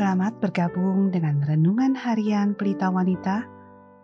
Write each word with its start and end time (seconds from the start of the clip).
Selamat 0.00 0.40
bergabung 0.40 1.12
dengan 1.12 1.44
renungan 1.44 1.92
harian 1.92 2.56
Pelita 2.56 2.88
Wanita 2.88 3.44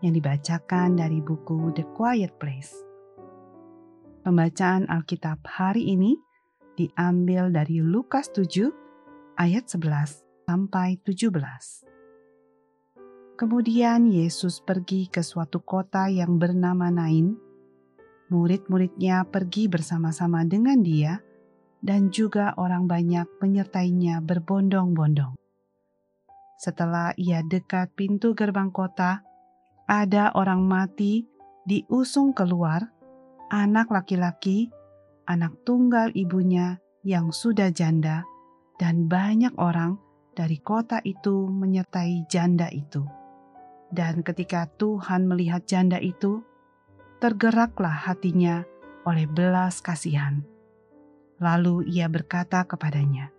yang 0.05 0.13
dibacakan 0.13 0.93
dari 0.93 1.25
buku 1.25 1.73
The 1.73 1.89
Quiet 1.97 2.37
Place. 2.37 2.77
Pembacaan 4.21 4.93
Alkitab 4.93 5.41
hari 5.49 5.97
ini 5.97 6.21
diambil 6.77 7.49
dari 7.49 7.81
Lukas 7.81 8.29
7 8.29 8.69
ayat 9.41 9.73
11 9.73 10.21
sampai 10.45 11.01
17. 11.01 11.33
Kemudian 13.41 14.05
Yesus 14.13 14.61
pergi 14.61 15.09
ke 15.09 15.25
suatu 15.25 15.65
kota 15.65 16.13
yang 16.13 16.37
bernama 16.37 16.93
Nain. 16.93 17.41
Murid-muridnya 18.29 19.25
pergi 19.33 19.65
bersama-sama 19.65 20.45
dengan 20.45 20.77
dia 20.85 21.25
dan 21.81 22.13
juga 22.13 22.53
orang 22.61 22.85
banyak 22.85 23.41
menyertainya 23.41 24.21
berbondong-bondong. 24.21 25.46
Setelah 26.57 27.13
ia 27.21 27.45
dekat 27.45 27.93
pintu 27.93 28.33
gerbang 28.33 28.73
kota, 28.73 29.21
ada 29.85 30.33
orang 30.33 30.65
mati 30.65 31.29
diusung 31.69 32.33
keluar, 32.33 32.89
anak 33.53 33.93
laki-laki, 33.93 34.73
anak 35.29 35.53
tunggal 35.69 36.09
ibunya 36.17 36.81
yang 37.05 37.31
sudah 37.31 37.69
janda, 37.69 38.25
dan 38.81 39.05
banyak 39.05 39.53
orang 39.61 40.01
dari 40.33 40.57
kota 40.59 41.05
itu 41.05 41.45
menyertai 41.47 42.25
janda 42.27 42.73
itu. 42.73 43.05
Dan 43.93 44.25
ketika 44.27 44.67
Tuhan 44.81 45.29
melihat 45.31 45.63
janda 45.69 46.01
itu, 46.01 46.43
tergeraklah 47.23 48.11
hatinya 48.11 48.67
oleh 49.07 49.29
belas 49.31 49.79
kasihan. 49.85 50.43
Lalu 51.39 51.87
ia 51.93 52.09
berkata 52.09 52.65
kepadanya, 52.67 53.31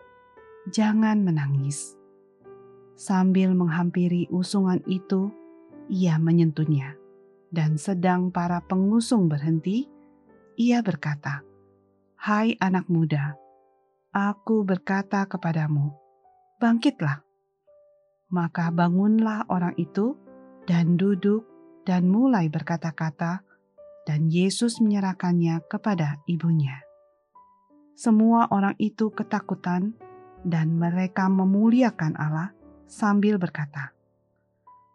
"Jangan 0.72 1.26
menangis." 1.26 1.98
Sambil 2.98 3.54
menghampiri 3.54 4.26
usungan 4.34 4.82
itu, 4.90 5.30
ia 5.86 6.18
menyentuhnya. 6.18 6.98
Dan 7.54 7.78
sedang 7.78 8.34
para 8.34 8.58
pengusung 8.66 9.30
berhenti, 9.30 9.86
ia 10.58 10.82
berkata, 10.82 11.46
"Hai 12.18 12.58
anak 12.58 12.90
muda, 12.90 13.38
aku 14.10 14.66
berkata 14.66 15.30
kepadamu, 15.30 15.94
bangkitlah." 16.58 17.22
Maka 18.34 18.74
bangunlah 18.74 19.46
orang 19.46 19.78
itu 19.78 20.18
dan 20.66 20.98
duduk 20.98 21.46
dan 21.86 22.10
mulai 22.10 22.50
berkata-kata, 22.50 23.46
dan 24.10 24.26
Yesus 24.34 24.82
menyerahkannya 24.82 25.62
kepada 25.70 26.18
ibunya. 26.26 26.82
Semua 27.94 28.50
orang 28.50 28.74
itu 28.82 29.14
ketakutan, 29.14 29.94
dan 30.42 30.76
mereka 30.82 31.30
memuliakan 31.30 32.18
Allah 32.18 32.57
sambil 32.88 33.36
berkata, 33.38 33.92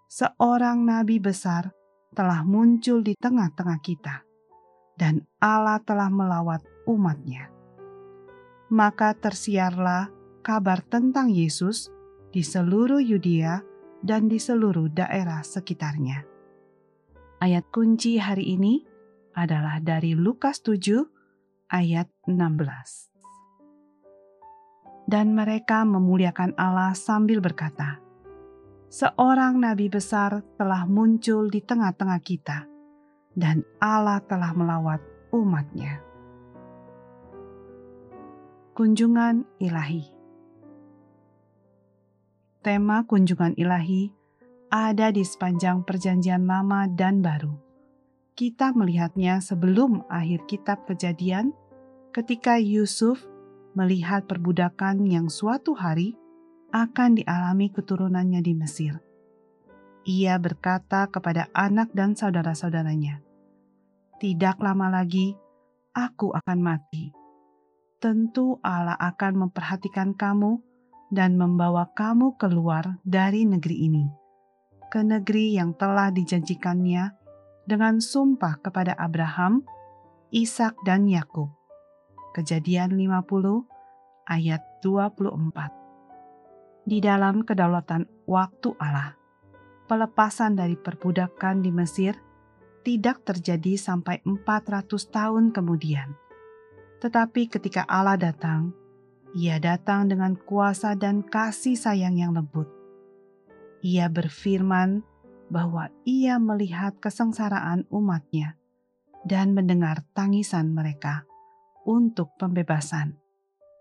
"Seorang 0.08 0.82
nabi 0.82 1.20
besar 1.20 1.70
telah 2.16 2.42
muncul 2.42 3.04
di 3.04 3.14
tengah-tengah 3.16 3.78
kita, 3.84 4.24
dan 4.96 5.22
Allah 5.38 5.78
telah 5.84 6.08
melawat 6.08 6.64
umatnya." 6.88 7.52
Maka 8.72 9.12
tersiarlah 9.12 10.08
kabar 10.40 10.80
tentang 10.80 11.28
Yesus 11.28 11.92
di 12.32 12.40
seluruh 12.40 12.98
Yudea 12.98 13.60
dan 14.00 14.26
di 14.26 14.40
seluruh 14.40 14.88
daerah 14.88 15.44
sekitarnya. 15.44 16.24
Ayat 17.38 17.68
kunci 17.68 18.16
hari 18.16 18.56
ini 18.56 18.82
adalah 19.36 19.78
dari 19.84 20.16
Lukas 20.16 20.64
7 20.64 21.04
ayat 21.68 22.08
16 22.24 23.11
dan 25.06 25.34
mereka 25.34 25.82
memuliakan 25.82 26.54
Allah 26.54 26.94
sambil 26.94 27.42
berkata, 27.42 27.98
"Seorang 28.88 29.58
nabi 29.58 29.90
besar 29.90 30.44
telah 30.56 30.86
muncul 30.86 31.48
di 31.48 31.60
tengah-tengah 31.64 32.20
kita, 32.22 32.66
dan 33.34 33.66
Allah 33.82 34.22
telah 34.24 34.52
melawat 34.54 35.00
umatnya." 35.34 36.00
Kunjungan 38.72 39.44
Ilahi 39.60 40.22
Tema 42.62 43.02
kunjungan 43.02 43.58
ilahi 43.58 44.14
ada 44.70 45.10
di 45.10 45.26
sepanjang 45.26 45.82
Perjanjian 45.82 46.46
Lama 46.46 46.86
dan 46.86 47.18
Baru. 47.18 47.58
Kita 48.38 48.70
melihatnya 48.70 49.42
sebelum 49.42 50.06
akhir 50.06 50.46
Kitab 50.46 50.86
Kejadian, 50.86 51.50
ketika 52.14 52.62
Yusuf 52.62 53.18
melihat 53.72 54.28
perbudakan 54.28 55.04
yang 55.08 55.32
suatu 55.32 55.72
hari 55.72 56.16
akan 56.72 57.20
dialami 57.20 57.68
keturunannya 57.68 58.40
di 58.40 58.52
Mesir. 58.56 58.96
Ia 60.08 60.40
berkata 60.40 61.06
kepada 61.12 61.46
anak 61.54 61.94
dan 61.94 62.16
saudara-saudaranya, 62.16 63.22
"Tidak 64.18 64.56
lama 64.58 64.90
lagi 64.90 65.36
aku 65.94 66.32
akan 66.32 66.58
mati. 66.58 67.12
Tentu 68.02 68.58
Allah 68.66 68.98
akan 68.98 69.46
memperhatikan 69.46 70.18
kamu 70.18 70.58
dan 71.12 71.38
membawa 71.38 71.86
kamu 71.94 72.34
keluar 72.34 72.98
dari 73.06 73.46
negeri 73.46 73.86
ini, 73.86 74.10
ke 74.90 75.06
negeri 75.06 75.54
yang 75.54 75.76
telah 75.78 76.10
dijanjikannya 76.10 77.14
dengan 77.68 78.02
sumpah 78.02 78.58
kepada 78.58 78.98
Abraham, 78.98 79.62
Ishak 80.34 80.74
dan 80.82 81.06
Yakub 81.06 81.61
Kejadian 82.32 82.96
50 82.96 83.28
ayat 84.24 84.64
24. 84.80 86.88
Di 86.88 87.04
dalam 87.04 87.44
kedaulatan 87.44 88.08
waktu 88.24 88.72
Allah, 88.80 89.12
pelepasan 89.84 90.56
dari 90.56 90.72
perbudakan 90.72 91.60
di 91.60 91.68
Mesir 91.68 92.16
tidak 92.88 93.28
terjadi 93.28 93.76
sampai 93.76 94.24
400 94.24 95.12
tahun 95.12 95.52
kemudian. 95.52 96.16
Tetapi 97.04 97.52
ketika 97.52 97.84
Allah 97.84 98.16
datang, 98.16 98.72
ia 99.36 99.60
datang 99.60 100.08
dengan 100.08 100.32
kuasa 100.32 100.96
dan 100.96 101.20
kasih 101.20 101.76
sayang 101.76 102.16
yang 102.16 102.32
lembut. 102.32 102.64
Ia 103.84 104.08
berfirman 104.08 105.04
bahwa 105.52 105.92
ia 106.08 106.40
melihat 106.40 106.96
kesengsaraan 106.96 107.84
umatnya 107.92 108.56
dan 109.28 109.52
mendengar 109.52 110.00
tangisan 110.16 110.72
mereka 110.72 111.28
untuk 111.86 112.34
pembebasan. 112.38 113.18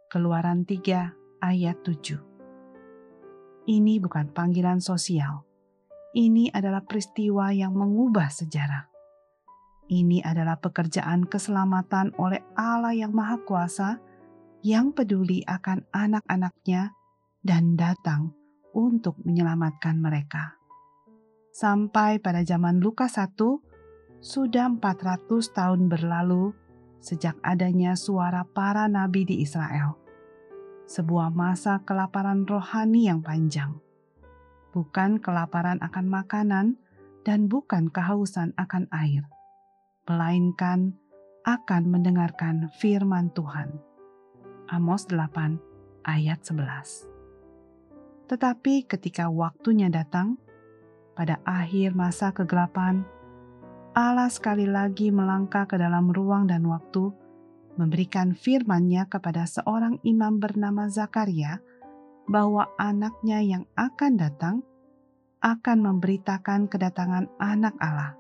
Keluaran 0.10 0.66
3 0.68 1.42
ayat 1.42 1.78
7. 1.86 2.32
Ini 3.70 4.02
bukan 4.02 4.34
panggilan 4.34 4.82
sosial. 4.82 5.46
Ini 6.12 6.52
adalah 6.52 6.84
peristiwa 6.84 7.56
yang 7.56 7.72
mengubah 7.72 8.28
sejarah. 8.28 8.92
Ini 9.92 10.24
adalah 10.24 10.60
pekerjaan 10.60 11.28
keselamatan 11.28 12.16
oleh 12.20 12.44
Allah 12.56 12.96
yang 12.96 13.16
Maha 13.16 13.40
Kuasa 13.44 14.00
yang 14.64 14.92
peduli 14.92 15.44
akan 15.48 15.88
anak-anaknya 15.92 16.96
dan 17.42 17.76
datang 17.76 18.32
untuk 18.72 19.20
menyelamatkan 19.24 20.00
mereka. 20.00 20.56
Sampai 21.52 22.24
pada 22.24 22.48
zaman 22.48 22.80
Lukas 22.80 23.20
1, 23.20 23.36
sudah 24.24 24.72
400 24.72 25.28
tahun 25.52 25.92
berlalu 25.92 26.56
sejak 27.02 27.36
adanya 27.42 27.98
suara 27.98 28.46
para 28.46 28.86
nabi 28.86 29.26
di 29.26 29.42
Israel. 29.42 29.98
Sebuah 30.86 31.34
masa 31.34 31.82
kelaparan 31.82 32.46
rohani 32.46 33.10
yang 33.10 33.26
panjang. 33.26 33.76
Bukan 34.72 35.20
kelaparan 35.20 35.82
akan 35.84 36.08
makanan 36.08 36.68
dan 37.28 37.52
bukan 37.52 37.92
kehausan 37.92 38.56
akan 38.56 38.88
air, 38.94 39.28
melainkan 40.08 40.96
akan 41.44 41.90
mendengarkan 41.90 42.70
firman 42.80 43.34
Tuhan. 43.34 43.74
Amos 44.72 45.10
8 45.10 45.60
ayat 46.08 46.40
11. 46.46 47.10
Tetapi 48.32 48.88
ketika 48.88 49.28
waktunya 49.28 49.92
datang, 49.92 50.40
pada 51.12 51.44
akhir 51.44 51.92
masa 51.92 52.32
kegelapan, 52.32 53.04
Allah 53.92 54.32
sekali 54.32 54.72
lagi 54.72 55.12
melangkah 55.12 55.68
ke 55.68 55.76
dalam 55.76 56.16
ruang 56.16 56.48
dan 56.48 56.64
waktu, 56.64 57.12
memberikan 57.76 58.32
firman-Nya 58.32 59.12
kepada 59.12 59.44
seorang 59.44 60.00
imam 60.08 60.40
bernama 60.40 60.88
Zakaria 60.88 61.60
bahwa 62.24 62.72
anaknya 62.80 63.44
yang 63.44 63.64
akan 63.76 64.16
datang 64.16 64.56
akan 65.44 65.78
memberitakan 65.84 66.72
kedatangan 66.72 67.28
anak 67.36 67.76
Allah. 67.84 68.16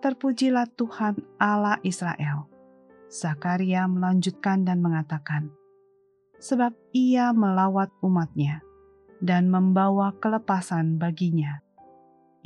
Terpujilah 0.00 0.64
Tuhan 0.72 1.20
Allah 1.36 1.76
Israel. 1.84 2.48
Zakaria 3.12 3.84
melanjutkan 3.84 4.64
dan 4.64 4.80
mengatakan, 4.80 5.52
Sebab 6.40 6.72
ia 6.96 7.36
melawat 7.36 7.92
umatnya 8.00 8.64
dan 9.20 9.52
membawa 9.52 10.16
kelepasan 10.16 10.96
baginya 10.96 11.67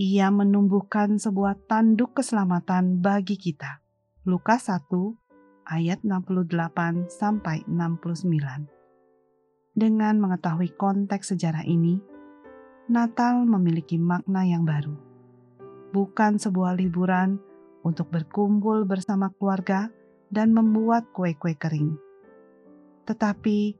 ia 0.00 0.32
menumbuhkan 0.32 1.20
sebuah 1.20 1.68
tanduk 1.68 2.16
keselamatan 2.16 3.04
bagi 3.04 3.36
kita. 3.36 3.84
Lukas 4.24 4.72
1 4.72 4.88
ayat 5.68 6.00
68 6.00 7.12
sampai 7.12 7.60
69. 7.68 9.76
Dengan 9.76 10.16
mengetahui 10.16 10.72
konteks 10.80 11.36
sejarah 11.36 11.68
ini, 11.68 12.00
Natal 12.88 13.44
memiliki 13.44 14.00
makna 14.00 14.48
yang 14.48 14.64
baru. 14.64 14.96
Bukan 15.92 16.40
sebuah 16.40 16.72
liburan 16.80 17.36
untuk 17.84 18.08
berkumpul 18.08 18.88
bersama 18.88 19.28
keluarga 19.36 19.92
dan 20.32 20.56
membuat 20.56 21.12
kue-kue 21.12 21.52
kering, 21.52 22.00
tetapi 23.04 23.76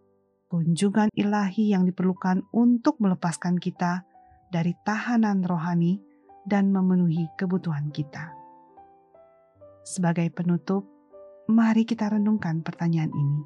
kunjungan 0.52 1.08
ilahi 1.16 1.72
yang 1.72 1.88
diperlukan 1.88 2.44
untuk 2.52 3.00
melepaskan 3.00 3.56
kita 3.56 4.04
dari 4.52 4.76
tahanan 4.84 5.40
rohani 5.49 5.96
dan 6.44 6.69
memenuhi 6.69 7.32
kebutuhan 7.40 7.88
kita. 7.88 8.37
Sebagai 9.81 10.28
penutup, 10.28 10.84
mari 11.49 11.88
kita 11.88 12.12
renungkan 12.12 12.60
pertanyaan 12.60 13.10
ini. 13.10 13.40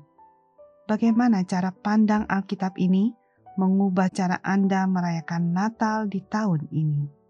Bagaimana 0.91 1.47
cara 1.47 1.71
pandang 1.71 2.27
Alkitab 2.27 2.75
ini 2.77 3.15
mengubah 3.55 4.11
cara 4.11 4.43
Anda 4.43 4.85
merayakan 4.91 5.55
Natal 5.55 6.11
di 6.11 6.21
tahun 6.27 6.67
ini? 6.75 7.26